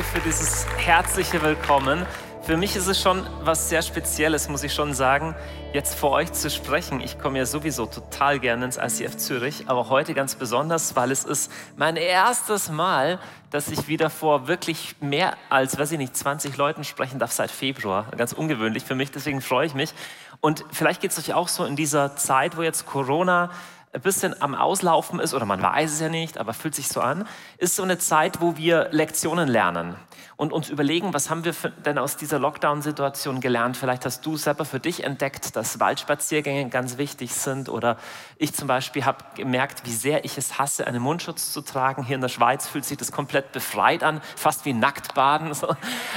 [0.00, 2.06] Danke für dieses herzliche Willkommen.
[2.40, 5.34] Für mich ist es schon was sehr Spezielles, muss ich schon sagen,
[5.74, 7.02] jetzt vor euch zu sprechen.
[7.02, 11.24] Ich komme ja sowieso total gerne ins ICF Zürich, aber heute ganz besonders, weil es
[11.24, 13.18] ist mein erstes Mal,
[13.50, 17.50] dass ich wieder vor wirklich mehr als, weiß ich nicht, 20 Leuten sprechen darf seit
[17.50, 18.06] Februar.
[18.16, 19.92] Ganz ungewöhnlich für mich, deswegen freue ich mich.
[20.40, 23.50] Und vielleicht geht es euch auch so in dieser Zeit, wo jetzt Corona
[23.92, 27.00] ein bisschen am Auslaufen ist, oder man weiß es ja nicht, aber fühlt sich so
[27.00, 27.26] an,
[27.58, 29.96] ist so eine Zeit, wo wir Lektionen lernen
[30.36, 31.52] und uns überlegen, was haben wir
[31.84, 33.76] denn aus dieser Lockdown-Situation gelernt.
[33.76, 37.96] Vielleicht hast du selber für dich entdeckt, dass Waldspaziergänge ganz wichtig sind oder
[38.36, 42.04] ich zum Beispiel habe gemerkt, wie sehr ich es hasse, einen Mundschutz zu tragen.
[42.04, 45.48] Hier in der Schweiz fühlt sich das komplett befreit an, fast wie Nacktbaden.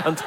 [0.05, 0.23] Und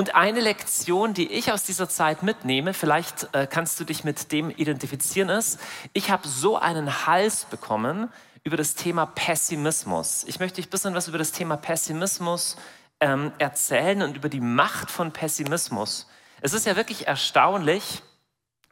[0.00, 4.32] und eine Lektion, die ich aus dieser Zeit mitnehme, vielleicht äh, kannst du dich mit
[4.32, 5.60] dem identifizieren, ist,
[5.92, 8.10] ich habe so einen Hals bekommen
[8.42, 10.24] über das Thema Pessimismus.
[10.26, 12.56] Ich möchte dich ein bisschen was über das Thema Pessimismus
[13.00, 16.06] ähm, erzählen und über die Macht von Pessimismus.
[16.40, 18.02] Es ist ja wirklich erstaunlich,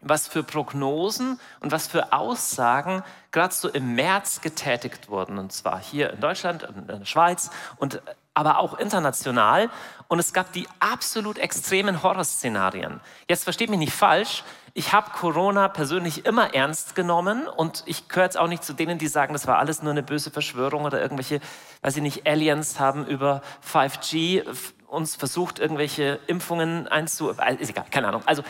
[0.01, 5.39] was für Prognosen und was für Aussagen gerade so im März getätigt wurden.
[5.39, 8.01] Und zwar hier in Deutschland, in der Schweiz und
[8.39, 9.69] aber auch international.
[10.07, 13.01] Und es gab die absolut extremen Horrorszenarien.
[13.29, 14.45] Jetzt versteht mich nicht falsch.
[14.75, 18.97] Ich habe Corona persönlich immer ernst genommen und ich gehöre jetzt auch nicht zu denen,
[18.97, 21.41] die sagen, das war alles nur eine böse Verschwörung oder irgendwelche,
[21.83, 24.45] weiß ich nicht, Aliens haben über 5G
[24.87, 27.31] uns versucht, irgendwelche Impfungen einzu...
[27.31, 28.23] Äh, ist egal, keine Ahnung.
[28.25, 28.43] Also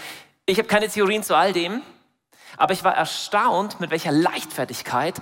[0.48, 1.82] ich habe keine Theorien zu all dem,
[2.56, 5.14] aber ich war erstaunt, mit welcher Leichtfertigkeit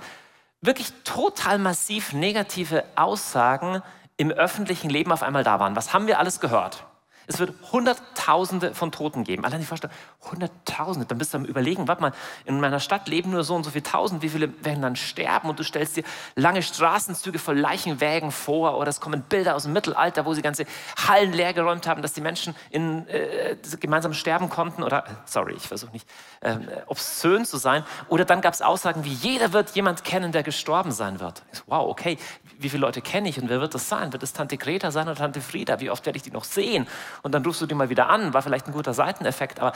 [0.61, 3.83] wirklich total massiv negative Aussagen
[4.15, 5.75] im öffentlichen Leben auf einmal da waren.
[5.75, 6.86] Was haben wir alles gehört?
[7.27, 9.43] Es wird Hunderttausende von Toten geben.
[9.43, 9.95] Allein die Vorstellung,
[10.31, 12.13] Hunderttausende, dann bist du am Überlegen, warte mal,
[12.45, 15.49] in meiner Stadt leben nur so und so viele Tausend, wie viele werden dann sterben?
[15.49, 16.03] Und du stellst dir
[16.35, 20.65] lange Straßenzüge voll Leichenwägen vor oder es kommen Bilder aus dem Mittelalter, wo sie ganze
[21.07, 25.91] Hallen leergeräumt haben, dass die Menschen in, äh, gemeinsam sterben konnten oder, sorry, ich versuche
[25.91, 26.07] nicht
[26.39, 26.55] äh,
[26.85, 27.83] obszön zu sein.
[28.07, 31.43] Oder dann gab es Aussagen wie, jeder wird jemand kennen, der gestorben sein wird.
[31.65, 32.17] Wow, okay,
[32.57, 34.13] wie viele Leute kenne ich und wer wird das sein?
[34.13, 35.79] Wird es Tante Greta sein oder Tante Frieda?
[35.79, 36.87] Wie oft werde ich die noch sehen?
[37.21, 39.59] Und dann rufst du die mal wieder an, war vielleicht ein guter Seiteneffekt.
[39.59, 39.73] Aber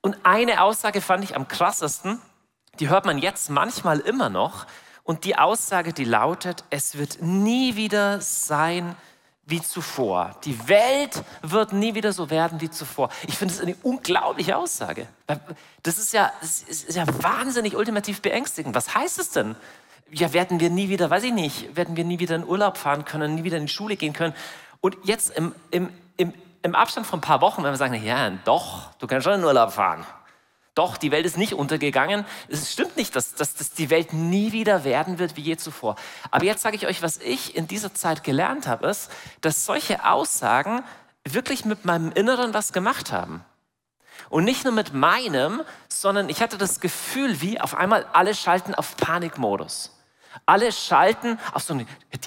[0.00, 2.20] und eine Aussage fand ich am krassesten,
[2.78, 4.66] die hört man jetzt manchmal immer noch.
[5.02, 8.96] Und die Aussage, die lautet, es wird nie wieder sein
[9.46, 10.36] wie zuvor.
[10.44, 13.10] Die Welt wird nie wieder so werden wie zuvor.
[13.26, 15.06] Ich finde das eine unglaubliche Aussage.
[15.82, 18.74] Das ist ja, das ist ja wahnsinnig ultimativ beängstigend.
[18.74, 19.56] Was heißt es denn?
[20.10, 23.04] ja, werden wir nie wieder, weiß ich nicht, werden wir nie wieder in Urlaub fahren
[23.04, 24.34] können, nie wieder in die Schule gehen können.
[24.80, 26.32] Und jetzt im, im, im,
[26.64, 29.44] im Abstand von ein paar Wochen, wenn wir sagen, ja, doch, du kannst schon in
[29.44, 30.04] Urlaub fahren.
[30.74, 32.24] Doch, die Welt ist nicht untergegangen.
[32.48, 35.94] Es stimmt nicht, dass, dass, dass die Welt nie wieder werden wird wie je zuvor.
[36.30, 40.04] Aber jetzt sage ich euch, was ich in dieser Zeit gelernt habe, ist, dass solche
[40.04, 40.82] Aussagen
[41.22, 43.44] wirklich mit meinem Inneren was gemacht haben.
[44.30, 48.74] Und nicht nur mit meinem, sondern ich hatte das Gefühl, wie auf einmal alle schalten
[48.74, 49.94] auf Panikmodus.
[50.46, 51.86] Alle schalten auf so eine,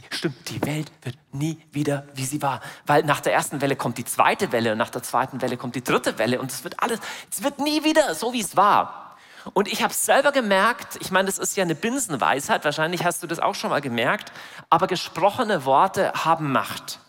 [0.10, 2.62] stimmt, die Welt wird nie wieder, wie sie war.
[2.86, 5.76] Weil nach der ersten Welle kommt die zweite Welle und nach der zweiten Welle kommt
[5.76, 7.00] die dritte Welle und es wird alles,
[7.32, 9.18] es wird nie wieder so, wie es war.
[9.54, 13.28] Und ich habe selber gemerkt, ich meine, das ist ja eine Binsenweisheit, wahrscheinlich hast du
[13.28, 14.32] das auch schon mal gemerkt,
[14.70, 17.00] aber gesprochene Worte haben Macht.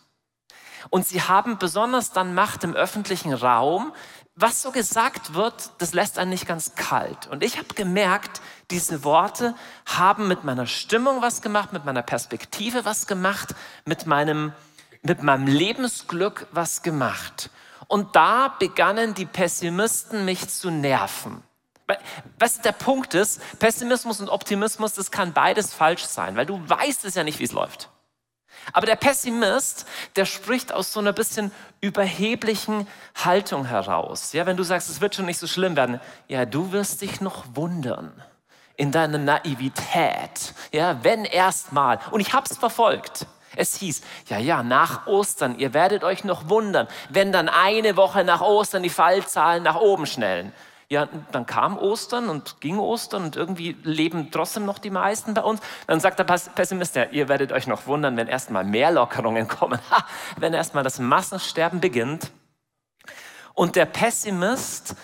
[0.90, 3.92] Und sie haben besonders dann Macht im öffentlichen Raum,
[4.40, 7.26] was so gesagt wird, das lässt einen nicht ganz kalt.
[7.26, 8.40] Und ich habe gemerkt,
[8.70, 9.54] diese Worte
[9.86, 13.54] haben mit meiner Stimmung was gemacht, mit meiner Perspektive was gemacht,
[13.84, 14.52] mit meinem,
[15.02, 17.50] mit meinem Lebensglück was gemacht.
[17.86, 21.42] Und da begannen die Pessimisten mich zu nerven.
[22.38, 27.06] Was der Punkt ist, Pessimismus und Optimismus, das kann beides falsch sein, weil du weißt
[27.06, 27.88] es ja nicht, wie es läuft.
[28.74, 29.86] Aber der Pessimist,
[30.16, 31.50] der spricht aus so einer bisschen
[31.80, 34.34] überheblichen Haltung heraus.
[34.34, 37.22] Ja, wenn du sagst, es wird schon nicht so schlimm werden, ja, du wirst dich
[37.22, 38.22] noch wundern
[38.78, 40.54] in deiner Naivität.
[40.72, 41.98] Ja, wenn erstmal.
[42.12, 43.26] Und ich habe es verfolgt.
[43.56, 48.22] Es hieß, ja, ja, nach Ostern, ihr werdet euch noch wundern, wenn dann eine Woche
[48.22, 50.52] nach Ostern die Fallzahlen nach oben schnellen.
[50.88, 55.42] Ja, dann kam Ostern und ging Ostern und irgendwie leben trotzdem noch die meisten bei
[55.42, 55.60] uns.
[55.86, 59.80] Dann sagt der Pessimist, ja, ihr werdet euch noch wundern, wenn erstmal mehr Lockerungen kommen,
[59.90, 62.30] ha, wenn erstmal das Massensterben beginnt.
[63.54, 64.94] Und der Pessimist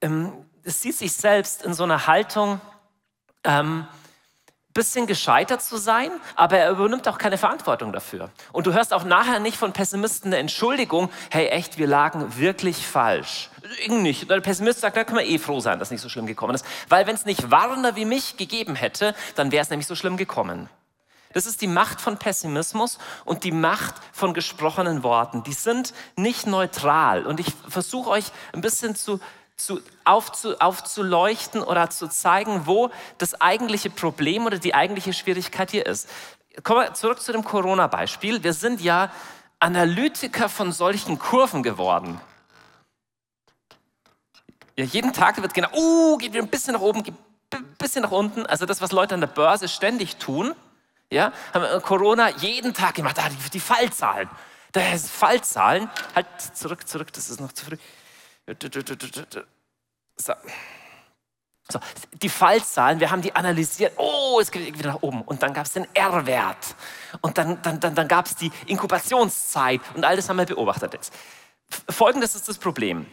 [0.00, 0.32] ähm,
[0.64, 2.60] sieht sich selbst in so einer Haltung,
[3.44, 3.86] ähm,
[4.72, 8.30] bisschen gescheitert zu sein, aber er übernimmt auch keine Verantwortung dafür.
[8.52, 12.86] Und du hörst auch nachher nicht von Pessimisten eine Entschuldigung, hey echt, wir lagen wirklich
[12.86, 13.50] falsch.
[13.82, 14.30] Irgendwie nicht.
[14.30, 16.64] Der Pessimist sagt, da können wir eh froh sein, dass nicht so schlimm gekommen ist.
[16.88, 20.16] Weil wenn es nicht Warner wie mich gegeben hätte, dann wäre es nämlich so schlimm
[20.16, 20.68] gekommen.
[21.32, 25.44] Das ist die Macht von Pessimismus und die Macht von gesprochenen Worten.
[25.44, 27.24] Die sind nicht neutral.
[27.26, 29.20] Und ich versuche euch ein bisschen zu,
[29.64, 35.86] zu, aufzu, aufzuleuchten oder zu zeigen, wo das eigentliche Problem oder die eigentliche Schwierigkeit hier
[35.86, 36.08] ist.
[36.62, 38.42] Kommen wir zurück zu dem Corona-Beispiel.
[38.42, 39.10] Wir sind ja
[39.60, 42.20] Analytiker von solchen Kurven geworden.
[44.76, 47.14] Ja, jeden Tag wird genau, uh, geht wieder ein bisschen nach oben, geht
[47.52, 48.46] ein bisschen nach unten.
[48.46, 50.54] Also das, was Leute an der Börse ständig tun,
[51.10, 53.18] ja, haben Corona jeden Tag gemacht.
[53.18, 54.30] Da, die, die Fallzahlen.
[54.72, 55.90] Da ist Fallzahlen.
[56.14, 57.76] Halt zurück, zurück, das ist noch zu früh.
[60.16, 60.34] So.
[61.70, 61.78] So,
[62.20, 63.92] die Fallzahlen, wir haben die analysiert.
[63.96, 65.22] Oh, es geht wieder nach oben.
[65.22, 66.74] Und dann gab es den R-Wert.
[67.20, 69.80] Und dann, dann, dann, dann gab es die Inkubationszeit.
[69.94, 71.14] Und all das haben wir beobachtet jetzt.
[71.88, 73.06] Folgendes ist das Problem.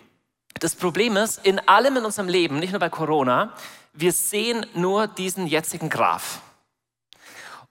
[0.60, 3.54] Das Problem ist, in allem in unserem Leben, nicht nur bei Corona,
[3.94, 6.42] wir sehen nur diesen jetzigen Graph.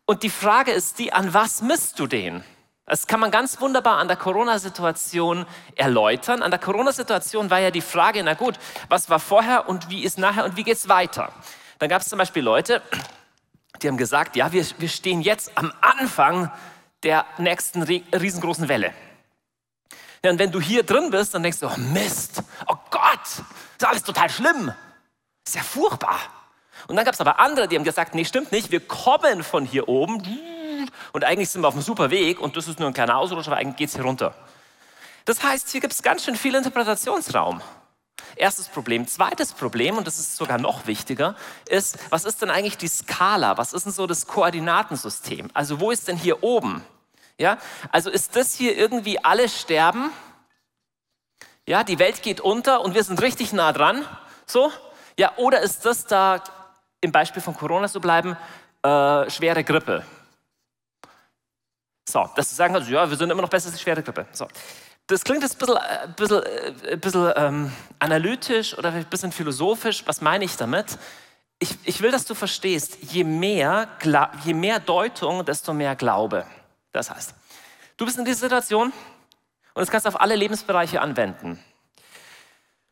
[0.04, 2.44] Und die Frage ist die, an was misst du den?
[2.88, 5.44] Das kann man ganz wunderbar an der Corona-Situation
[5.74, 6.40] erläutern.
[6.40, 10.18] An der Corona-Situation war ja die Frage, na gut, was war vorher und wie ist
[10.18, 11.32] nachher und wie geht es weiter?
[11.80, 12.80] Dann gab es zum Beispiel Leute,
[13.82, 16.52] die haben gesagt, ja, wir, wir stehen jetzt am Anfang
[17.02, 18.92] der nächsten riesengroßen Welle.
[20.24, 23.44] Ja, und wenn du hier drin bist, dann denkst du, oh Mist, oh Gott,
[23.78, 24.72] ist alles total schlimm.
[25.44, 26.20] Ist ja furchtbar.
[26.86, 29.64] Und dann gab es aber andere, die haben gesagt, nee, stimmt nicht, wir kommen von
[29.64, 30.22] hier oben
[31.12, 33.52] und eigentlich sind wir auf einem super Weg und das ist nur ein kleiner Ausrutscher,
[33.52, 34.34] aber eigentlich geht es hier runter.
[35.24, 37.60] Das heißt, hier gibt es ganz schön viel Interpretationsraum.
[38.36, 39.06] Erstes Problem.
[39.06, 41.36] Zweites Problem, und das ist sogar noch wichtiger,
[41.68, 43.58] ist, was ist denn eigentlich die Skala?
[43.58, 45.50] Was ist denn so das Koordinatensystem?
[45.54, 46.84] Also wo ist denn hier oben?
[47.38, 47.58] Ja,
[47.92, 50.10] also ist das hier irgendwie alle sterben?
[51.66, 54.04] Ja, die Welt geht unter und wir sind richtig nah dran.
[54.46, 54.70] So?
[55.18, 56.42] Ja, oder ist das da
[57.00, 58.36] im Beispiel von Corona zu bleiben,
[58.82, 60.04] äh, schwere Grippe.
[62.08, 64.26] So, dass du sagen kannst, ja, wir sind immer noch besser als die schwere Grippe.
[64.32, 64.46] So.
[65.08, 69.04] Das klingt jetzt ein bisschen, ein äh, bisschen, ein äh, bisschen ähm, analytisch oder ein
[69.04, 70.04] bisschen philosophisch.
[70.06, 70.98] Was meine ich damit?
[71.58, 73.88] Ich, ich will, dass du verstehst, je mehr,
[74.44, 76.46] je mehr Deutung, desto mehr Glaube.
[76.92, 77.34] Das heißt,
[77.96, 78.92] du bist in dieser Situation
[79.74, 81.62] und das kannst du auf alle Lebensbereiche anwenden.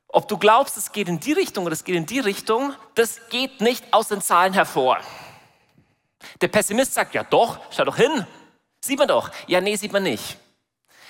[0.09, 3.29] Ob du glaubst, es geht in die Richtung oder es geht in die Richtung, das
[3.29, 4.99] geht nicht aus den Zahlen hervor.
[6.41, 8.25] Der Pessimist sagt, ja doch, schau doch hin.
[8.85, 9.31] Sieht man doch.
[9.47, 10.37] Ja, nee, sieht man nicht.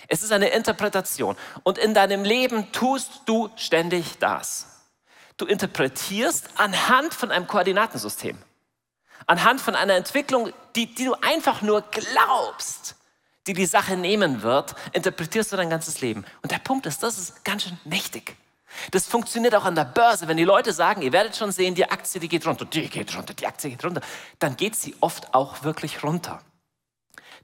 [0.06, 1.36] Es ist eine Interpretation.
[1.64, 4.66] Und in deinem Leben tust du ständig das.
[5.38, 8.38] Du interpretierst anhand von einem Koordinatensystem.
[9.26, 12.94] Anhand von einer Entwicklung, die, die du einfach nur glaubst,
[13.48, 16.24] die die Sache nehmen wird, interpretierst du dein ganzes Leben.
[16.42, 18.36] Und der Punkt ist, das ist ganz schön mächtig.
[18.92, 20.28] Das funktioniert auch an der Börse.
[20.28, 23.16] Wenn die Leute sagen, ihr werdet schon sehen, die Aktie, die geht runter, die geht
[23.16, 24.00] runter, die Aktie geht runter,
[24.38, 26.40] dann geht sie oft auch wirklich runter.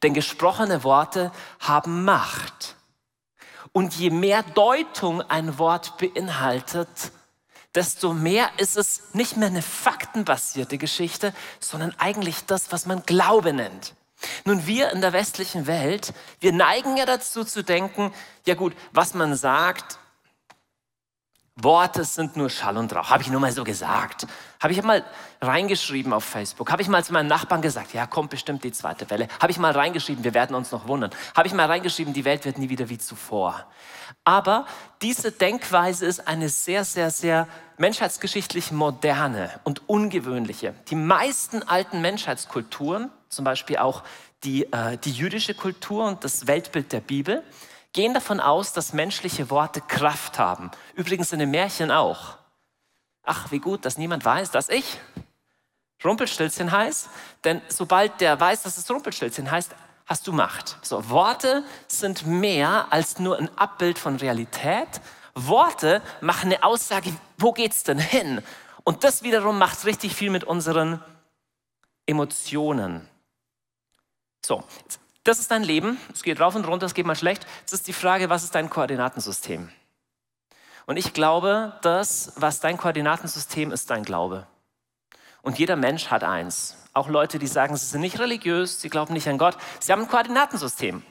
[0.03, 1.31] Denn gesprochene Worte
[1.61, 2.77] haben Macht.
[3.73, 7.13] Und je mehr Deutung ein Wort beinhaltet,
[7.75, 13.53] desto mehr ist es nicht mehr eine faktenbasierte Geschichte, sondern eigentlich das, was man Glaube
[13.53, 13.95] nennt.
[14.45, 18.13] Nun, wir in der westlichen Welt, wir neigen ja dazu zu denken,
[18.45, 20.00] ja gut, was man sagt,
[21.63, 23.11] Worte sind nur Schall und Rauch.
[23.11, 24.27] Habe ich nur mal so gesagt.
[24.61, 25.05] Habe ich mal
[25.41, 26.71] reingeschrieben auf Facebook.
[26.71, 29.29] Habe ich mal zu meinen Nachbarn gesagt, ja, kommt bestimmt die zweite Welle.
[29.41, 31.11] Habe ich mal reingeschrieben, wir werden uns noch wundern.
[31.35, 33.67] Habe ich mal reingeschrieben, die Welt wird nie wieder wie zuvor.
[34.25, 34.67] Aber
[35.03, 37.49] diese Denkweise ist eine sehr, sehr, sehr
[37.79, 40.75] menschheitsgeschichtlich moderne und ungewöhnliche.
[40.89, 44.03] Die meisten alten Menschheitskulturen, zum Beispiel auch
[44.45, 47.43] die, äh, die jüdische Kultur und das Weltbild der Bibel,
[47.93, 50.71] gehen davon aus, dass menschliche Worte Kraft haben.
[50.95, 52.37] Übrigens in den Märchen auch.
[53.23, 54.99] Ach, wie gut, dass niemand weiß, dass ich
[56.05, 57.09] Rumpelstilzchen heiß.
[57.45, 59.75] Denn sobald der weiß, dass es Rumpelstilzchen heißt,
[60.07, 60.79] hast du Macht.
[60.83, 65.01] So, Worte sind mehr als nur ein Abbild von Realität.
[65.35, 68.43] Worte machen eine Aussage, wo geht's denn hin?
[68.85, 71.03] Und das wiederum macht richtig viel mit unseren
[72.07, 73.09] Emotionen.
[74.45, 74.65] So,
[75.25, 77.47] das ist dein Leben, es geht rauf und runter, es geht mal schlecht.
[77.61, 79.71] Jetzt ist die Frage, was ist dein Koordinatensystem?
[80.87, 84.47] Und ich glaube, das, was dein Koordinatensystem ist, dein Glaube.
[85.43, 86.77] Und jeder Mensch hat eins.
[86.93, 89.57] Auch Leute, die sagen, sie sind nicht religiös, sie glauben nicht an Gott.
[89.79, 91.03] Sie haben ein Koordinatensystem.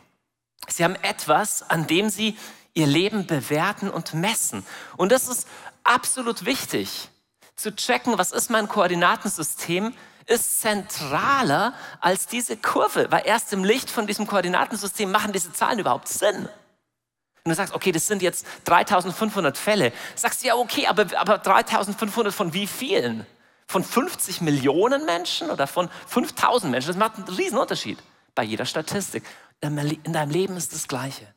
[0.68, 2.38] Sie haben etwas, an dem sie
[2.74, 4.66] ihr Leben bewerten und messen.
[4.98, 5.48] Und das ist
[5.84, 7.10] absolut wichtig,
[7.56, 9.94] zu checken, was ist mein Koordinatensystem,
[10.29, 15.79] ist zentraler als diese Kurve, weil erst im Licht von diesem Koordinatensystem machen diese Zahlen
[15.79, 16.48] überhaupt Sinn.
[17.43, 19.91] Und du sagst, okay, das sind jetzt 3500 Fälle.
[20.15, 23.25] Sagst du, ja, okay, aber, aber 3500 von wie vielen?
[23.65, 26.88] Von 50 Millionen Menschen oder von 5000 Menschen?
[26.88, 27.98] Das macht einen riesen Unterschied
[28.36, 29.24] bei jeder Statistik.
[29.62, 31.27] In deinem Leben ist das Gleiche.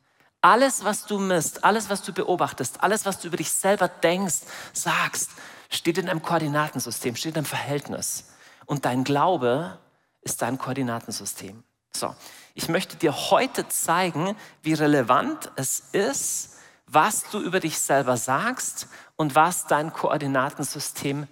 [0.41, 4.41] Alles, was du misst, alles, was du beobachtest, alles, was du über dich selber denkst,
[4.73, 5.31] sagst,
[5.69, 8.25] steht in einem Koordinatensystem, steht in einem Verhältnis.
[8.65, 9.79] Und dein Glaube
[10.21, 11.63] ist dein Koordinatensystem.
[11.95, 12.15] So,
[12.53, 18.87] ich möchte dir heute zeigen, wie relevant es ist, was du über dich selber sagst
[19.15, 21.27] und was dein Koordinatensystem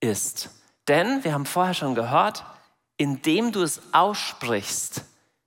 [0.00, 0.50] ist.
[0.88, 2.44] Denn wir haben vorher schon gehört,
[2.96, 5.04] indem du es aussprichst,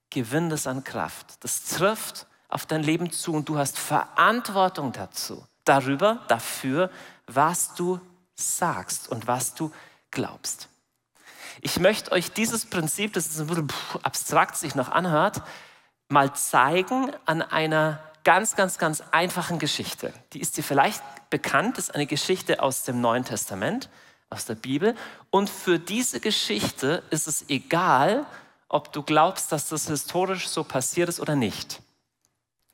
[0.09, 1.43] gewinnt es an Kraft.
[1.43, 6.89] Das trifft auf dein Leben zu und du hast Verantwortung dazu, darüber, dafür,
[7.27, 7.99] was du
[8.35, 9.71] sagst und was du
[10.11, 10.69] glaubst.
[11.65, 13.67] Ich möchte euch dieses Prinzip, das ist ein bisschen
[14.03, 15.41] abstrakt sich noch anhört,
[16.09, 20.13] mal zeigen an einer ganz, ganz, ganz einfachen Geschichte.
[20.33, 23.89] Die ist dir vielleicht bekannt, das ist eine Geschichte aus dem Neuen Testament,
[24.29, 24.93] aus der Bibel.
[25.31, 28.27] Und für diese Geschichte ist es egal,
[28.69, 31.81] ob du glaubst, dass das historisch so passiert ist oder nicht.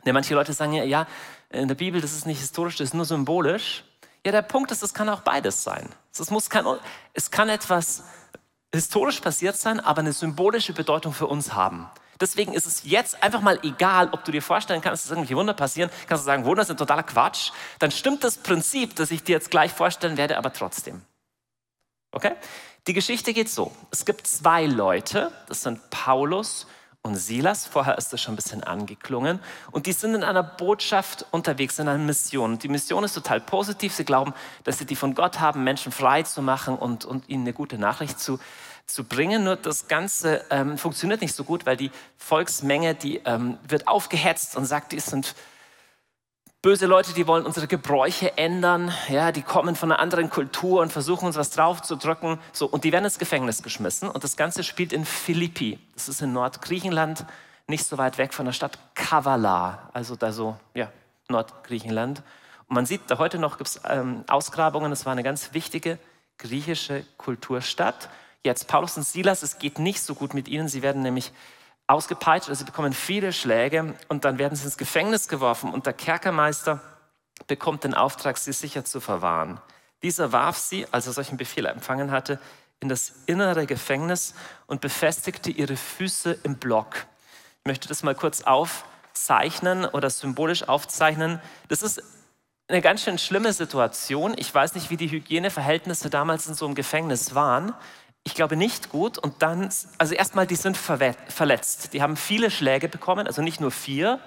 [0.03, 1.07] Ja, manche Leute sagen ja, ja,
[1.49, 3.85] in der Bibel, das ist nicht historisch, das ist nur symbolisch.
[4.25, 5.87] Ja, der Punkt ist, es kann auch beides sein.
[6.11, 6.65] Es, muss kein,
[7.13, 8.03] es kann etwas
[8.73, 11.89] historisch passiert sein, aber eine symbolische Bedeutung für uns haben.
[12.19, 15.55] Deswegen ist es jetzt einfach mal egal, ob du dir vorstellen kannst, dass irgendwelche Wunder
[15.55, 15.89] passieren.
[16.07, 17.51] Kannst du sagen, Wunder sind totaler Quatsch.
[17.79, 21.01] Dann stimmt das Prinzip, das ich dir jetzt gleich vorstellen werde, aber trotzdem.
[22.11, 22.33] Okay?
[22.87, 23.71] Die Geschichte geht so.
[23.89, 26.67] Es gibt zwei Leute, das sind Paulus
[27.03, 27.65] und Silas.
[27.65, 29.39] Vorher ist das schon ein bisschen angeklungen.
[29.71, 32.53] Und die sind in einer Botschaft unterwegs, in einer Mission.
[32.53, 33.93] Und die Mission ist total positiv.
[33.93, 37.43] Sie glauben, dass sie die von Gott haben, Menschen frei zu machen und, und ihnen
[37.43, 38.39] eine gute Nachricht zu,
[38.85, 39.43] zu bringen.
[39.43, 44.55] Nur das Ganze ähm, funktioniert nicht so gut, weil die Volksmenge, die ähm, wird aufgehetzt
[44.55, 45.35] und sagt, die sind
[46.61, 50.91] böse Leute, die wollen unsere Gebräuche ändern, ja, die kommen von einer anderen Kultur und
[50.91, 54.93] versuchen uns was draufzudrücken, so und die werden ins Gefängnis geschmissen und das Ganze spielt
[54.93, 55.79] in Philippi.
[55.95, 57.25] Das ist in Nordgriechenland,
[57.67, 60.91] nicht so weit weg von der Stadt Kavala, also da so, ja,
[61.29, 62.21] Nordgriechenland.
[62.67, 65.97] Und man sieht, da heute noch gibt es ähm, Ausgrabungen, es war eine ganz wichtige
[66.37, 68.09] griechische Kulturstadt.
[68.43, 71.31] Jetzt Paulus und Silas, es geht nicht so gut mit ihnen, sie werden nämlich
[71.87, 75.93] ausgepeitscht, also sie bekommen viele Schläge und dann werden sie ins Gefängnis geworfen und der
[75.93, 76.79] Kerkermeister
[77.47, 79.59] bekommt den Auftrag, sie sicher zu verwahren.
[80.03, 82.39] Dieser warf sie, als er solchen Befehl empfangen hatte,
[82.79, 84.33] in das innere Gefängnis
[84.65, 87.05] und befestigte ihre Füße im Block.
[87.59, 91.39] Ich möchte das mal kurz aufzeichnen oder symbolisch aufzeichnen.
[91.67, 92.01] Das ist
[92.67, 94.33] eine ganz schön schlimme Situation.
[94.37, 97.75] Ich weiß nicht, wie die Hygieneverhältnisse damals in so einem Gefängnis waren
[98.23, 99.17] ich glaube nicht gut.
[99.17, 101.93] Und dann, also erstmal, die sind verletzt.
[101.93, 104.19] Die haben viele Schläge bekommen, also nicht nur vier,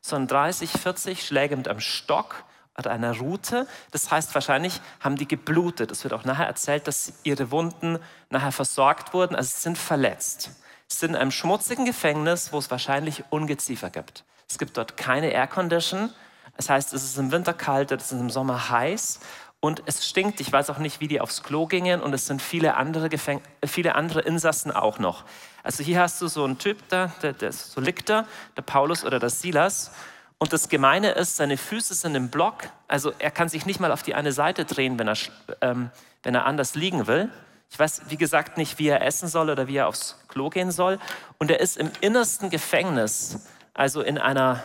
[0.00, 2.44] sondern 30, 40 Schläge mit einem Stock
[2.78, 3.66] oder einer Rute.
[3.90, 5.90] Das heißt, wahrscheinlich haben die geblutet.
[5.90, 7.98] Es wird auch nachher erzählt, dass ihre Wunden
[8.30, 9.36] nachher versorgt wurden.
[9.36, 10.50] Also sie sind verletzt.
[10.88, 14.24] Sie sind in einem schmutzigen Gefängnis, wo es wahrscheinlich Ungeziefer gibt.
[14.48, 16.10] Es gibt dort keine Aircondition.
[16.56, 19.20] Das heißt, es ist im Winter kalt, es ist im Sommer heiß
[19.62, 20.40] und es stinkt.
[20.40, 23.40] Ich weiß auch nicht, wie die aufs Klo gingen und es sind viele andere, Gefäng
[23.64, 25.24] viele andere Insassen auch noch.
[25.62, 28.26] Also hier hast du so einen Typ, da, der, der so liegt da,
[28.56, 29.92] der Paulus oder der Silas.
[30.38, 32.64] Und das Gemeine ist, seine Füße sind im Block.
[32.88, 35.16] Also er kann sich nicht mal auf die eine Seite drehen, wenn er,
[35.60, 35.90] ähm,
[36.24, 37.30] wenn er anders liegen will.
[37.70, 40.72] Ich weiß, wie gesagt, nicht, wie er essen soll oder wie er aufs Klo gehen
[40.72, 40.98] soll.
[41.38, 44.60] Und er ist im innersten Gefängnis, also in einer,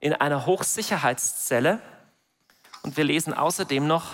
[0.00, 1.80] in einer Hochsicherheitszelle.
[2.82, 4.10] Und wir lesen außerdem noch,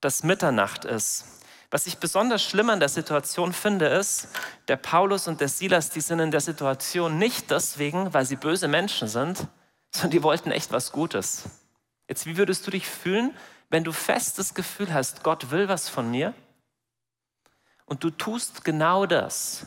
[0.00, 1.24] dass Mitternacht ist.
[1.70, 4.28] Was ich besonders schlimm an der Situation finde, ist,
[4.68, 8.68] der Paulus und der Silas, die sind in der Situation nicht deswegen, weil sie böse
[8.68, 9.46] Menschen sind,
[9.90, 11.44] sondern die wollten echt was Gutes.
[12.08, 13.36] Jetzt, wie würdest du dich fühlen,
[13.68, 16.32] wenn du festes Gefühl hast, Gott will was von mir
[17.84, 19.66] und du tust genau das,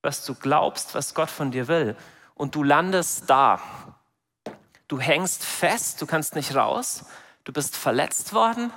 [0.00, 1.94] was du glaubst, was Gott von dir will
[2.34, 3.60] und du landest da.
[4.88, 7.04] Du hängst fest, du kannst nicht raus,
[7.44, 8.72] du bist verletzt worden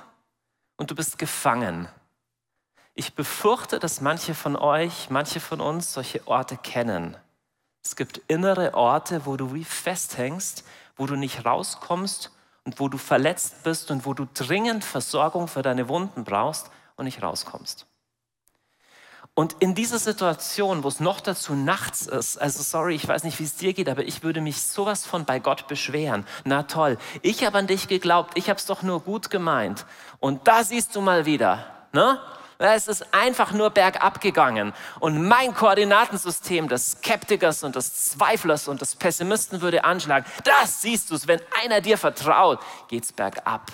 [0.78, 1.88] und du bist gefangen.
[2.94, 7.16] Ich befürchte, dass manche von euch, manche von uns solche Orte kennen.
[7.84, 10.64] Es gibt innere Orte, wo du wie festhängst,
[10.96, 12.32] wo du nicht rauskommst
[12.64, 17.04] und wo du verletzt bist und wo du dringend Versorgung für deine Wunden brauchst und
[17.04, 17.86] nicht rauskommst.
[19.38, 23.38] Und in dieser Situation, wo es noch dazu nachts ist, also sorry, ich weiß nicht,
[23.38, 26.26] wie es dir geht, aber ich würde mich sowas von bei Gott beschweren.
[26.42, 29.86] Na toll, ich habe an dich geglaubt, ich habe es doch nur gut gemeint.
[30.18, 32.18] Und da siehst du mal wieder, ne?
[32.58, 34.72] Es ist einfach nur bergab gegangen.
[34.98, 40.26] Und mein Koordinatensystem des Skeptikers und des Zweiflers und des Pessimisten würde anschlagen.
[40.42, 43.70] Das siehst du wenn einer dir vertraut, geht's bergab.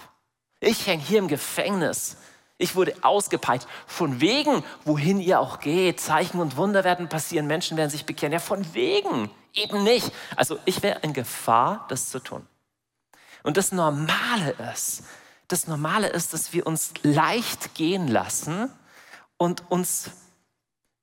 [0.60, 2.18] Ich hänge hier im Gefängnis.
[2.58, 3.66] Ich wurde ausgepeitscht.
[3.86, 8.32] Von wegen, wohin ihr auch geht, Zeichen und Wunder werden passieren, Menschen werden sich bekehren.
[8.32, 10.12] Ja, von wegen, eben nicht.
[10.36, 12.46] Also ich wäre in Gefahr, das zu tun.
[13.42, 15.02] Und das Normale ist,
[15.48, 18.70] das Normale ist, dass wir uns leicht gehen lassen
[19.36, 20.10] und uns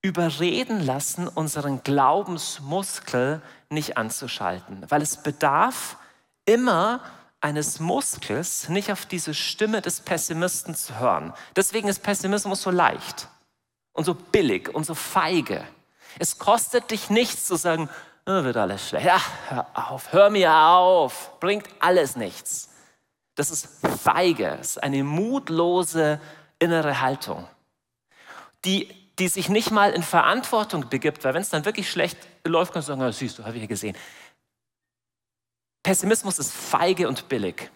[0.01, 5.97] überreden lassen, unseren Glaubensmuskel nicht anzuschalten, weil es bedarf
[6.45, 7.01] immer
[7.41, 11.33] eines Muskels, nicht auf diese Stimme des Pessimisten zu hören.
[11.55, 13.27] Deswegen ist Pessimismus so leicht
[13.93, 15.67] und so billig und so feige.
[16.19, 17.89] Es kostet dich nichts zu sagen,
[18.27, 19.05] oh, wird alles schlecht.
[19.05, 22.69] Ja, hör auf, hör mir auf, bringt alles nichts.
[23.35, 23.67] Das ist
[24.03, 26.19] feige, es ist eine mutlose
[26.59, 27.47] innere Haltung,
[28.65, 32.73] die, die sich nicht mal in Verantwortung begibt, weil wenn es dann wirklich schlecht läuft,
[32.73, 33.95] kannst du sagen, oh, siehst du, habe ich ja gesehen.
[35.83, 37.71] Pessimismus ist feige und billig.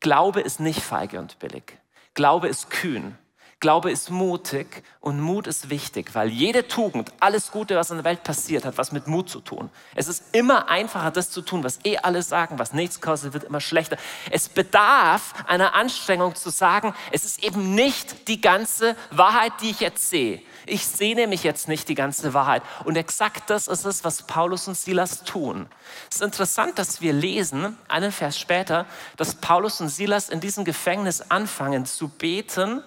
[0.00, 1.78] Glaube ist nicht feige und billig.
[2.14, 3.16] Glaube ist kühn.
[3.62, 8.04] Glaube ist mutig und Mut ist wichtig, weil jede Tugend, alles Gute, was in der
[8.04, 9.70] Welt passiert, hat was mit Mut zu tun.
[9.94, 13.44] Es ist immer einfacher, das zu tun, was eh alle sagen, was nichts kostet, wird
[13.44, 13.98] immer schlechter.
[14.32, 19.78] Es bedarf einer Anstrengung zu sagen, es ist eben nicht die ganze Wahrheit, die ich
[19.78, 20.42] jetzt sehe.
[20.66, 22.64] Ich sehe nämlich jetzt nicht die ganze Wahrheit.
[22.84, 25.68] Und exakt das ist es, was Paulus und Silas tun.
[26.10, 28.86] Es ist interessant, dass wir lesen, einen Vers später,
[29.16, 32.82] dass Paulus und Silas in diesem Gefängnis anfangen zu beten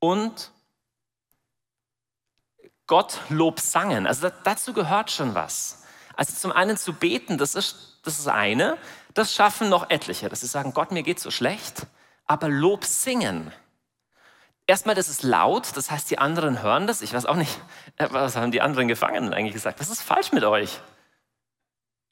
[0.00, 0.50] und
[2.86, 4.06] Gott Lob sangen.
[4.06, 5.84] Also dazu gehört schon was.
[6.16, 8.78] Also zum einen zu beten, das ist das ist eine.
[9.14, 11.86] Das schaffen noch etliche, dass sie sagen, Gott, mir geht so schlecht.
[12.26, 13.52] Aber Lob singen.
[14.66, 17.02] Erstmal, das ist laut, das heißt, die anderen hören das.
[17.02, 17.58] Ich weiß auch nicht,
[17.96, 19.80] äh, was haben die anderen Gefangenen eigentlich gesagt?
[19.80, 20.80] Was ist falsch mit euch?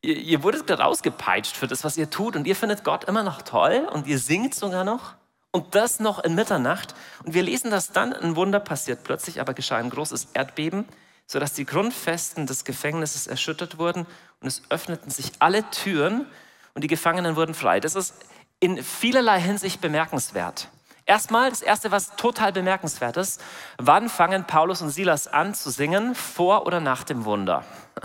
[0.02, 3.22] Ihr, ihr wurdet gerade rausgepeitscht für das, was ihr tut und ihr findet Gott immer
[3.22, 5.14] noch toll und ihr singt sogar noch.
[5.58, 6.94] Und das noch in Mitternacht.
[7.24, 9.02] Und wir lesen, dass dann ein Wunder passiert.
[9.02, 10.84] Plötzlich aber geschah ein großes Erdbeben,
[11.26, 14.06] sodass die Grundfesten des Gefängnisses erschüttert wurden
[14.40, 16.26] und es öffneten sich alle Türen
[16.74, 17.80] und die Gefangenen wurden frei.
[17.80, 18.14] Das ist
[18.60, 20.68] in vielerlei Hinsicht bemerkenswert.
[21.06, 23.42] Erstmal, das Erste, was total bemerkenswert ist,
[23.78, 27.64] wann fangen Paulus und Silas an zu singen, vor oder nach dem Wunder?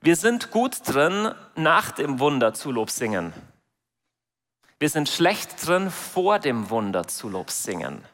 [0.00, 3.32] Wir sind gut drin, nach dem Wunder zu Lob singen.
[4.78, 8.04] Wir sind schlecht drin, vor dem Wunder zu Lob singen.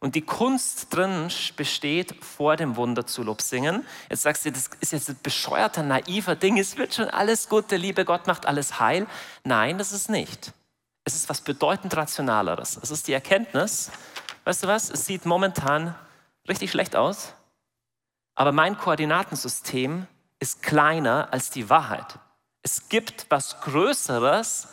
[0.00, 3.84] Und die Kunst drin besteht, vor dem Wunder zu Lob singen.
[4.08, 7.70] Jetzt sagst du, das ist jetzt ein bescheuerter, naiver Ding, es wird schon alles gut,
[7.70, 9.06] der liebe Gott macht alles heil.
[9.42, 10.52] Nein, das ist nicht.
[11.04, 12.78] Es ist was bedeutend Rationaleres.
[12.80, 13.90] Es ist die Erkenntnis,
[14.44, 15.94] weißt du was, es sieht momentan
[16.48, 17.32] richtig schlecht aus,
[18.36, 20.06] aber mein Koordinatensystem
[20.38, 22.20] ist kleiner als die Wahrheit.
[22.62, 24.68] Es gibt was Größeres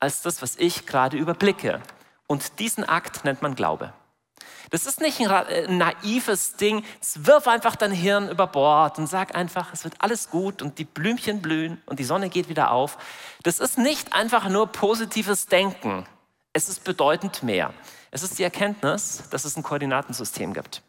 [0.00, 1.80] als das, was ich gerade überblicke.
[2.26, 3.92] Und diesen Akt nennt man Glaube.
[4.70, 6.84] Das ist nicht ein äh, naives Ding,
[7.14, 10.84] wirf einfach dein Hirn über Bord und sag einfach, es wird alles gut und die
[10.84, 12.98] Blümchen blühen und die Sonne geht wieder auf.
[13.42, 16.06] Das ist nicht einfach nur positives Denken.
[16.52, 17.72] Es ist bedeutend mehr.
[18.10, 20.82] Es ist die Erkenntnis, dass es ein Koordinatensystem gibt.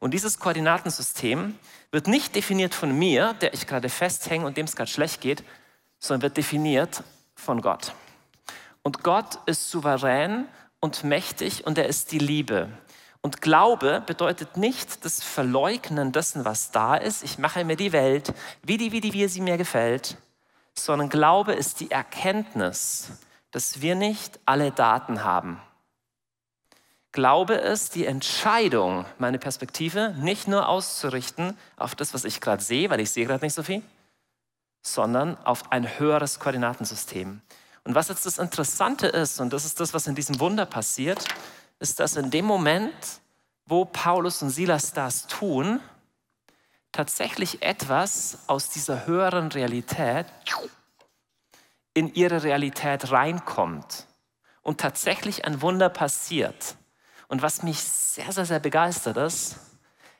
[0.00, 1.58] Und dieses Koordinatensystem
[1.92, 5.44] wird nicht definiert von mir, der ich gerade festhänge und dem es gerade schlecht geht,
[5.98, 7.02] sondern wird definiert
[7.34, 7.94] von Gott.
[8.84, 10.46] Und Gott ist souverän
[10.78, 12.68] und mächtig und er ist die Liebe.
[13.22, 17.24] Und Glaube bedeutet nicht das Verleugnen dessen, was da ist.
[17.24, 20.18] Ich mache mir die Welt, wie die, wie die, wie sie mir gefällt.
[20.74, 23.12] Sondern Glaube ist die Erkenntnis,
[23.50, 25.58] dass wir nicht alle Daten haben.
[27.12, 32.90] Glaube ist die Entscheidung, meine Perspektive nicht nur auszurichten auf das, was ich gerade sehe,
[32.90, 33.80] weil ich sehe gerade nicht so viel,
[34.82, 37.40] sondern auf ein höheres Koordinatensystem.
[37.84, 41.24] Und was jetzt das Interessante ist, und das ist das, was in diesem Wunder passiert,
[41.78, 42.94] ist, dass in dem Moment,
[43.66, 45.80] wo Paulus und Silas das tun,
[46.92, 50.26] tatsächlich etwas aus dieser höheren Realität
[51.92, 54.06] in ihre Realität reinkommt
[54.62, 56.76] und tatsächlich ein Wunder passiert.
[57.28, 59.56] Und was mich sehr, sehr, sehr begeistert ist,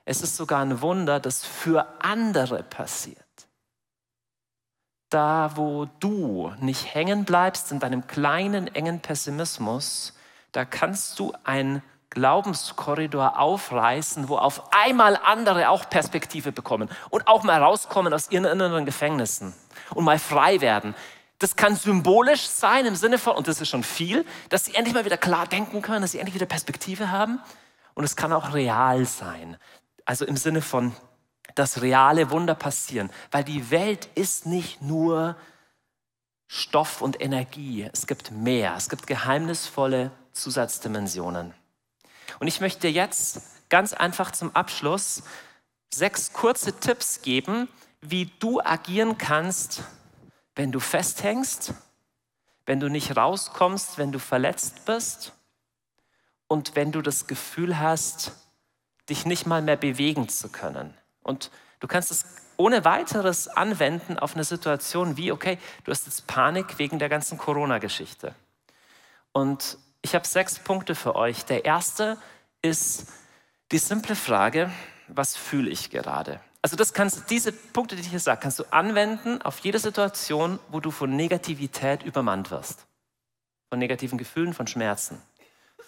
[0.05, 3.23] es ist sogar ein Wunder, das für andere passiert
[5.14, 10.12] da, wo du nicht hängen bleibst in deinem kleinen, engen Pessimismus,
[10.53, 17.42] da kannst du ein Glaubenskorridor aufreißen, wo auf einmal andere auch Perspektive bekommen und auch
[17.44, 19.55] mal rauskommen aus ihren inneren Gefängnissen
[19.94, 20.94] und mal frei werden.
[21.38, 24.94] Das kann symbolisch sein im Sinne von, und das ist schon viel, dass sie endlich
[24.94, 27.40] mal wieder klar denken können, dass sie endlich wieder Perspektive haben.
[27.94, 29.57] Und es kann auch real sein.
[30.05, 30.92] Also im Sinne von,
[31.54, 35.36] dass reale Wunder passieren, weil die Welt ist nicht nur
[36.46, 37.88] Stoff und Energie.
[37.92, 38.74] Es gibt mehr.
[38.76, 41.54] Es gibt geheimnisvolle Zusatzdimensionen.
[42.38, 45.22] Und ich möchte jetzt ganz einfach zum Abschluss
[45.92, 47.68] sechs kurze Tipps geben,
[48.00, 49.82] wie du agieren kannst,
[50.54, 51.74] wenn du festhängst,
[52.66, 55.32] wenn du nicht rauskommst, wenn du verletzt bist
[56.48, 58.32] und wenn du das Gefühl hast,
[59.08, 60.94] dich nicht mal mehr bewegen zu können.
[61.24, 62.24] Und du kannst es
[62.56, 67.37] ohne weiteres anwenden auf eine Situation wie, okay, du hast jetzt Panik wegen der ganzen
[67.37, 68.37] Corona-Geschichte.
[69.32, 71.44] Und ich habe sechs Punkte für euch.
[71.46, 72.16] Der erste
[72.62, 73.08] ist
[73.72, 74.70] die simple Frage,
[75.08, 76.40] was fühle ich gerade?
[76.62, 80.58] Also das kannst, diese Punkte, die ich hier sage, kannst du anwenden auf jede Situation,
[80.70, 82.87] wo du von Negativität übermannt wirst.
[83.68, 85.20] Von negativen Gefühlen, von Schmerzen,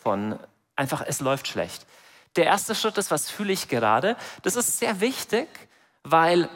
[0.03, 0.39] von
[0.75, 1.87] einfach, es läuft schlecht.
[2.37, 4.17] Der erste Schritt ist, was fühle ich gerade?
[4.43, 5.49] Das ist sehr wichtig,
[6.03, 6.49] weil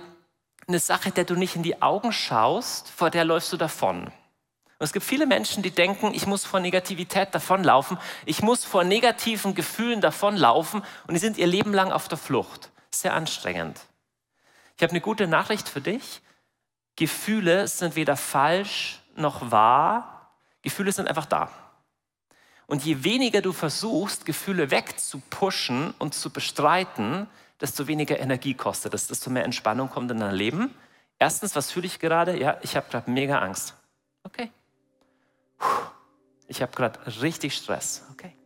[0.69, 4.05] eine Sache, der du nicht in die Augen schaust, vor der läufst du davon.
[4.07, 8.85] Und es gibt viele Menschen, die denken, ich muss vor Negativität davonlaufen, ich muss vor
[8.85, 12.71] negativen Gefühlen davonlaufen und die sind ihr Leben lang auf der Flucht.
[12.91, 13.79] Sehr anstrengend.
[14.77, 16.23] Ich habe eine gute Nachricht für dich.
[16.97, 20.35] Gefühle sind weder falsch noch wahr.
[20.63, 21.51] Gefühle sind einfach da.
[22.71, 27.27] Und je weniger du versuchst, Gefühle wegzupushen und zu bestreiten,
[27.61, 30.73] desto weniger Energie kostet es, desto mehr Entspannung kommt in dein Leben.
[31.19, 32.39] Erstens, was fühle ich gerade?
[32.39, 33.75] Ja, ich habe gerade mega Angst.
[34.23, 34.53] Okay.
[36.47, 38.07] Ich habe gerade richtig Stress.
[38.13, 38.37] Okay.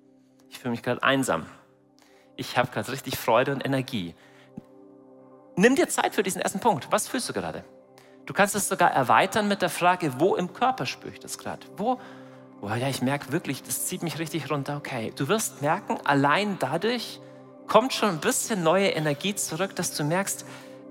[0.49, 1.45] Ich fühle mich gerade einsam.
[2.37, 4.15] Ich habe gerade richtig Freude und Energie.
[5.55, 6.91] Nimm dir Zeit für diesen ersten Punkt.
[6.91, 7.63] Was fühlst du gerade?
[8.25, 11.67] Du kannst es sogar erweitern mit der Frage, wo im Körper spüre ich das gerade?
[11.77, 12.01] Wo,
[12.65, 14.77] oh ja, ich merke wirklich, das zieht mich richtig runter.
[14.77, 17.21] Okay, du wirst merken, allein dadurch,
[17.67, 20.45] kommt schon ein bisschen neue Energie zurück, dass du merkst,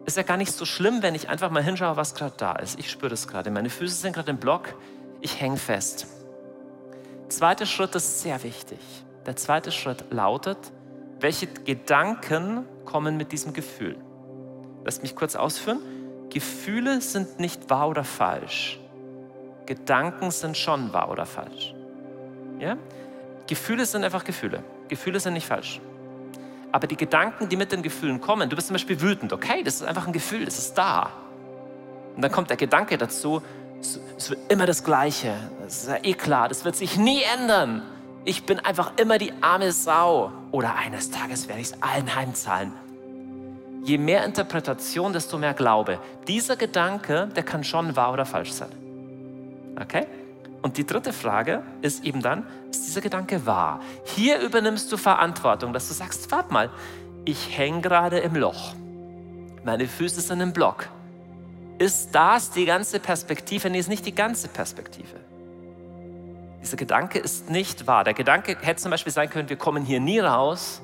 [0.05, 2.77] ist ja gar nicht so schlimm, wenn ich einfach mal hinschaue, was gerade da ist.
[2.79, 3.51] Ich spüre das gerade.
[3.51, 4.75] Meine Füße sind gerade im Block.
[5.21, 6.07] Ich hänge fest.
[7.29, 8.79] Zweiter Schritt ist sehr wichtig.
[9.25, 10.57] Der zweite Schritt lautet,
[11.19, 13.95] welche Gedanken kommen mit diesem Gefühl?
[14.83, 15.79] Lass mich kurz ausführen.
[16.29, 18.79] Gefühle sind nicht wahr oder falsch.
[19.65, 21.73] Gedanken sind schon wahr oder falsch.
[22.59, 22.77] Ja?
[23.47, 24.63] Gefühle sind einfach Gefühle.
[24.87, 25.79] Gefühle sind nicht falsch.
[26.71, 29.75] Aber die Gedanken, die mit den Gefühlen kommen, du bist zum Beispiel wütend, okay, das
[29.75, 31.11] ist einfach ein Gefühl, das ist da.
[32.15, 33.41] Und dann kommt der Gedanke dazu,
[34.17, 35.35] es wird immer das Gleiche.
[35.63, 37.83] Das ist ja eh klar, das wird sich nie ändern.
[38.25, 40.31] Ich bin einfach immer die arme Sau.
[40.51, 42.71] Oder eines Tages werde ich es allen heimzahlen.
[43.83, 45.99] Je mehr Interpretation, desto mehr Glaube.
[46.27, 48.82] Dieser Gedanke, der kann schon wahr oder falsch sein.
[49.79, 50.05] Okay?
[50.61, 53.81] Und die dritte Frage ist eben dann, ist dieser Gedanke wahr?
[54.05, 56.69] Hier übernimmst du Verantwortung, dass du sagst, warte mal,
[57.25, 58.73] ich hänge gerade im Loch.
[59.65, 60.87] Meine Füße sind im Block.
[61.79, 63.69] Ist das die ganze Perspektive?
[63.69, 65.19] Nee, ist nicht die ganze Perspektive.
[66.61, 68.05] Dieser Gedanke ist nicht wahr.
[68.05, 70.81] Der Gedanke hätte zum Beispiel sein können, wir kommen hier nie raus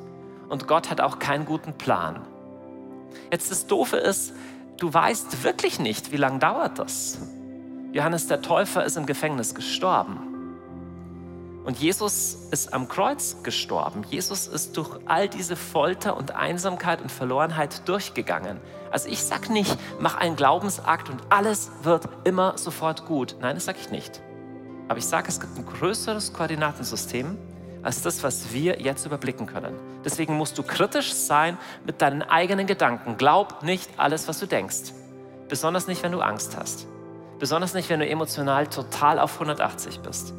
[0.50, 2.20] und Gott hat auch keinen guten Plan.
[3.32, 4.34] Jetzt das Doofe ist,
[4.78, 7.20] du weißt wirklich nicht, wie lange dauert das.
[7.92, 10.30] Johannes der Täufer ist im Gefängnis gestorben.
[11.66, 14.04] Und Jesus ist am Kreuz gestorben.
[14.10, 18.60] Jesus ist durch all diese Folter und Einsamkeit und Verlorenheit durchgegangen.
[18.92, 23.36] Also ich sage nicht, mach einen Glaubensakt und alles wird immer sofort gut.
[23.42, 24.22] Nein, das sage ich nicht.
[24.88, 27.38] Aber ich sage, es gibt ein größeres Koordinatensystem
[27.84, 29.74] als das, was wir jetzt überblicken können.
[30.04, 33.18] Deswegen musst du kritisch sein mit deinen eigenen Gedanken.
[33.18, 34.94] Glaub nicht alles, was du denkst.
[35.48, 36.88] Besonders nicht, wenn du Angst hast.
[37.40, 40.34] Besonders nicht, wenn du emotional total auf 180 bist.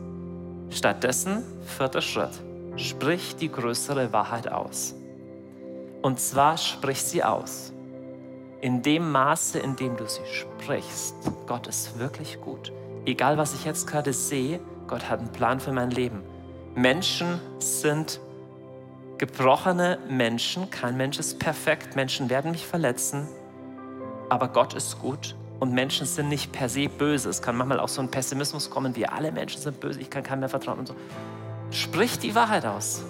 [0.68, 2.42] Stattdessen, vierter Schritt,
[2.76, 4.94] sprich die größere Wahrheit aus.
[6.02, 7.72] Und zwar sprich sie aus.
[8.60, 11.14] In dem Maße, in dem du sie sprichst.
[11.46, 12.70] Gott ist wirklich gut.
[13.06, 16.22] Egal, was ich jetzt gerade sehe, Gott hat einen Plan für mein Leben.
[16.74, 18.20] Menschen sind
[19.16, 20.70] gebrochene Menschen.
[20.70, 21.96] Kein Mensch ist perfekt.
[21.96, 23.26] Menschen werden mich verletzen.
[24.28, 27.29] Aber Gott ist gut und Menschen sind nicht per se böse.
[27.29, 30.23] Es kann manchmal auch so ein Pessimismus kommen, wie alle Menschen sind böse, ich kann
[30.23, 30.96] keinem mehr vertrauen und so.
[31.70, 33.05] Sprich die Wahrheit aus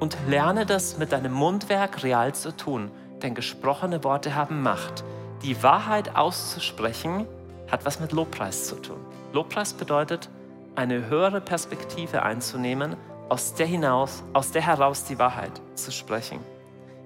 [0.00, 2.90] und lerne das mit deinem Mundwerk real zu tun.
[3.22, 5.04] Denn gesprochene Worte haben Macht.
[5.42, 7.26] Die Wahrheit auszusprechen
[7.70, 8.96] hat was mit Lobpreis zu tun.
[9.32, 10.28] Lobpreis bedeutet,
[10.74, 12.96] eine höhere Perspektive einzunehmen,
[13.28, 16.40] aus der hinaus, aus der heraus die Wahrheit zu sprechen.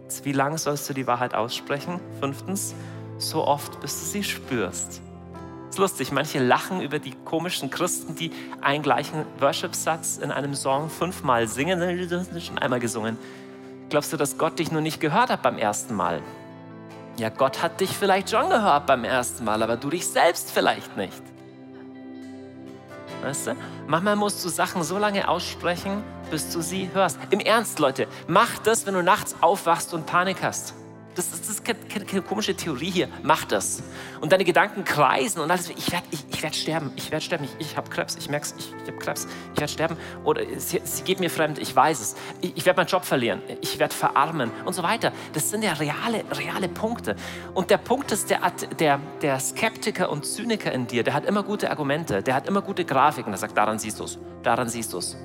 [0.02, 2.00] Jetzt, wie lange sollst du die Wahrheit aussprechen?
[2.20, 2.74] Fünftens,
[3.18, 5.00] so oft, bis du sie spürst.
[5.70, 10.88] ist lustig, manche lachen über die komischen Christen, die einen gleichen Worship-Satz in einem Song
[10.90, 13.18] fünfmal singen, du hast schon einmal gesungen.
[13.90, 16.22] Glaubst du, dass Gott dich nur nicht gehört hat beim ersten Mal?
[17.16, 20.96] Ja, Gott hat dich vielleicht schon gehört beim ersten Mal, aber du dich selbst vielleicht
[20.96, 21.22] nicht.
[23.22, 23.56] Weißt du?
[23.86, 27.18] Manchmal musst du Sachen so lange aussprechen, bis du sie hörst.
[27.30, 30.74] Im Ernst, Leute, mach das, wenn du nachts aufwachst und Panik hast.
[31.14, 33.08] Das, das ist keine, keine, keine, komische Theorie hier.
[33.22, 33.82] Mach das.
[34.20, 35.70] Und deine Gedanken kreisen und alles.
[35.70, 36.90] Ich werde ich, ich werd sterben.
[36.96, 37.44] Ich werde sterben.
[37.44, 38.16] Ich, ich habe Krebs.
[38.16, 38.54] Ich merke es.
[38.58, 39.28] Ich, ich habe Krebs.
[39.54, 39.96] Ich werde sterben.
[40.24, 41.58] Oder sie, sie geht mir fremd.
[41.58, 42.16] Ich weiß es.
[42.40, 43.42] Ich, ich werde meinen Job verlieren.
[43.60, 45.12] Ich werde verarmen und so weiter.
[45.32, 47.14] Das sind ja reale, reale Punkte.
[47.54, 48.40] Und der Punkt ist, der,
[48.80, 52.22] der, der Skeptiker und Zyniker in dir, der hat immer gute Argumente.
[52.22, 53.30] Der hat immer gute Grafiken.
[53.30, 54.18] Der sagt, daran siehst du es.
[54.42, 55.16] Daran siehst du es.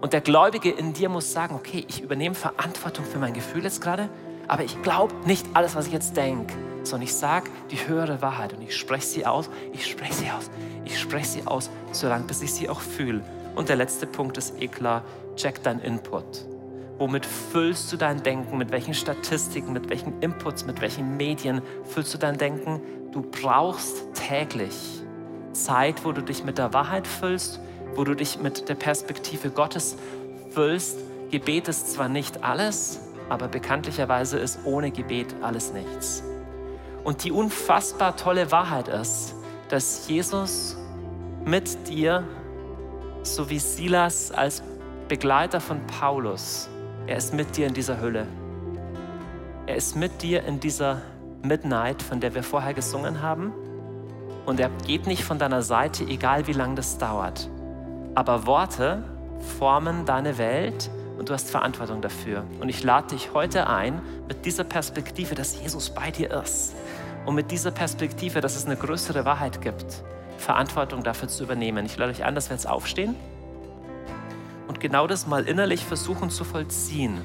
[0.00, 3.80] Und der Gläubige in dir muss sagen, okay, ich übernehme Verantwortung für mein Gefühl jetzt
[3.80, 4.08] gerade
[4.48, 8.52] aber ich glaube nicht alles, was ich jetzt denke, sondern ich sage die höhere Wahrheit
[8.54, 10.50] und ich spreche sie aus, ich spreche sie aus,
[10.84, 13.22] ich spreche sie aus, solange bis ich sie auch fühle.
[13.54, 15.04] Und der letzte Punkt ist eh klar,
[15.36, 16.46] check dein Input.
[16.98, 18.58] Womit füllst du dein Denken?
[18.58, 22.80] Mit welchen Statistiken, mit welchen Inputs, mit welchen Medien füllst du dein Denken?
[23.12, 25.02] Du brauchst täglich
[25.52, 27.60] Zeit, wo du dich mit der Wahrheit füllst,
[27.94, 29.96] wo du dich mit der Perspektive Gottes
[30.50, 30.98] füllst.
[31.30, 33.00] Gebet ist zwar nicht alles,
[33.32, 36.22] aber bekanntlicherweise ist ohne Gebet alles nichts.
[37.02, 39.34] Und die unfassbar tolle Wahrheit ist,
[39.70, 40.76] dass Jesus
[41.46, 42.24] mit dir,
[43.22, 44.62] so wie Silas als
[45.08, 46.68] Begleiter von Paulus,
[47.06, 48.26] er ist mit dir in dieser Hölle.
[49.64, 51.00] Er ist mit dir in dieser
[51.42, 53.54] Midnight, von der wir vorher gesungen haben.
[54.44, 57.48] Und er geht nicht von deiner Seite, egal wie lange das dauert.
[58.14, 59.02] Aber Worte
[59.58, 62.44] formen deine Welt und du hast Verantwortung dafür.
[62.60, 66.74] Und ich lade dich heute ein mit dieser Perspektive, dass Jesus bei dir ist
[67.26, 70.02] und mit dieser Perspektive, dass es eine größere Wahrheit gibt,
[70.38, 71.86] Verantwortung dafür zu übernehmen.
[71.86, 73.14] Ich lade euch ein, dass wir jetzt aufstehen
[74.68, 77.20] und genau das mal innerlich versuchen zu vollziehen.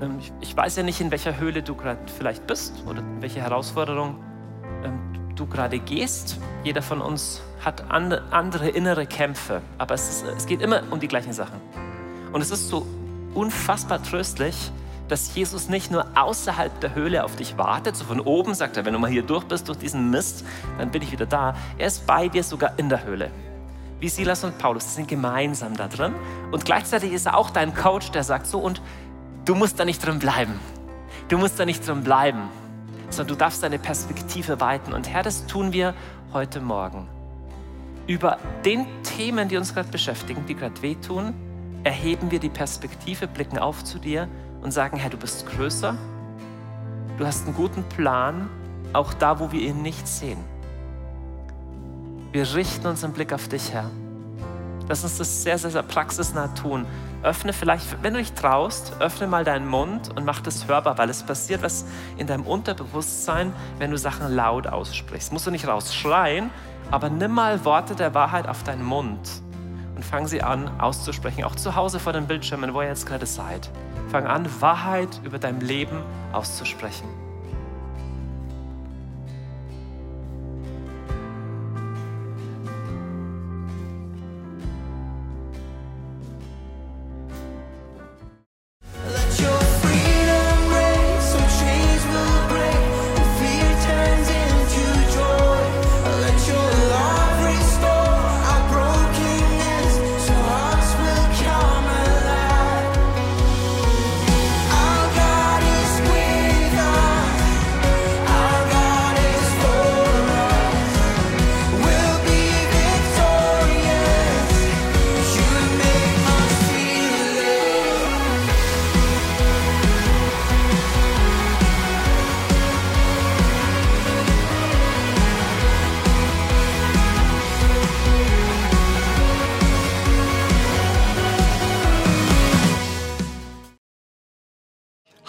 [0.00, 4.22] Ähm, ich weiß ja nicht, in welcher Höhle du gerade vielleicht bist oder welche Herausforderung
[4.84, 4.98] ähm,
[5.34, 6.38] du gerade gehst.
[6.64, 11.08] Jeder von uns hat andere innere Kämpfe, aber es, ist, es geht immer um die
[11.08, 11.60] gleichen Sachen.
[12.32, 12.86] Und es ist so
[13.34, 14.70] unfassbar tröstlich,
[15.08, 18.84] dass Jesus nicht nur außerhalb der Höhle auf dich wartet, so von oben sagt er,
[18.84, 20.44] wenn du mal hier durch bist, durch diesen Mist,
[20.78, 21.56] dann bin ich wieder da.
[21.78, 23.30] Er ist bei dir sogar in der Höhle.
[24.00, 26.14] Wie Silas und Paulus, die sind gemeinsam da drin.
[26.52, 28.80] Und gleichzeitig ist er auch dein Coach, der sagt so, und
[29.44, 30.60] du musst da nicht drin bleiben.
[31.28, 32.48] Du musst da nicht drin bleiben,
[33.10, 34.92] sondern du darfst deine Perspektive weiten.
[34.92, 35.94] Und Herr, das tun wir
[36.32, 37.08] heute Morgen.
[38.06, 41.34] Über den Themen, die uns gerade beschäftigen, die gerade wehtun,
[41.84, 44.28] erheben wir die Perspektive, blicken auf zu dir
[44.62, 45.96] und sagen, Herr, du bist größer,
[47.16, 48.48] du hast einen guten Plan,
[48.92, 50.38] auch da, wo wir ihn nicht sehen.
[52.32, 53.90] Wir richten unseren Blick auf dich, Herr.
[54.88, 56.86] Lass uns das sehr, sehr, sehr praxisnah tun.
[57.22, 61.10] Öffne vielleicht, wenn du dich traust, öffne mal deinen Mund und mach das hörbar, weil
[61.10, 61.84] es passiert was
[62.16, 65.32] in deinem Unterbewusstsein, wenn du Sachen laut aussprichst.
[65.32, 66.50] Musst du nicht rausschreien,
[66.90, 69.42] aber nimm mal Worte der Wahrheit auf deinen Mund
[69.98, 73.26] und fang sie an auszusprechen, auch zu Hause vor den Bildschirmen, wo ihr jetzt gerade
[73.26, 73.68] seid.
[74.12, 77.27] Fang an, Wahrheit über dein Leben auszusprechen.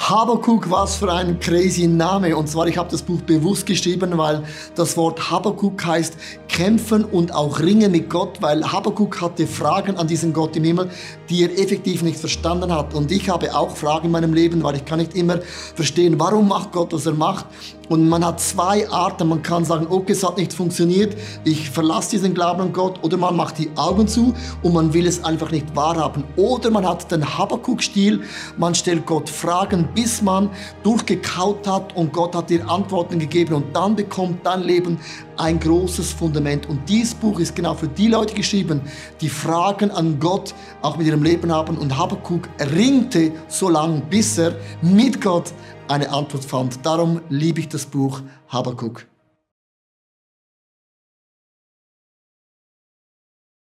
[0.09, 2.35] Habakuk, was für ein crazy Name.
[2.35, 4.41] Und zwar, ich habe das Buch bewusst geschrieben, weil
[4.73, 6.17] das Wort Habakuk heißt
[6.47, 10.89] kämpfen und auch ringen mit Gott, weil Habakuk hatte Fragen an diesen Gott im Himmel,
[11.29, 12.95] die er effektiv nicht verstanden hat.
[12.95, 15.41] Und ich habe auch Fragen in meinem Leben, weil ich kann nicht immer
[15.75, 17.45] verstehen, warum macht Gott, was er macht.
[17.89, 19.27] Und man hat zwei Arten.
[19.27, 23.03] Man kann sagen, okay, es hat nicht funktioniert, ich verlasse diesen Glauben an Gott.
[23.03, 26.23] Oder man macht die Augen zu und man will es einfach nicht wahrhaben.
[26.35, 28.21] Oder man hat den Habakuk-Stil,
[28.57, 30.49] man stellt Gott Fragen, bis man
[30.81, 33.53] durchgekaut hat und Gott hat dir Antworten gegeben.
[33.55, 34.97] Und dann bekommt dein Leben
[35.35, 36.69] ein großes Fundament.
[36.69, 38.79] Und dieses Buch ist genau für die Leute geschrieben,
[39.19, 41.77] die Fragen an Gott auch mit ihrem Leben haben.
[41.77, 45.51] Und Habakuk ringte so lange, bis er mit Gott
[45.89, 46.79] eine Antwort fand.
[46.85, 49.08] Darum liebe ich das Buch Habakuk.